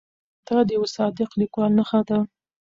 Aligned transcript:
دا 0.47 0.57
د 0.67 0.69
یوه 0.77 0.87
صادق 0.97 1.29
لیکوال 1.39 1.71
نښه 1.79 2.01
ده. 2.09 2.19